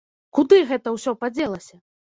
[0.37, 1.75] Куды гэта ўсё падзелася?!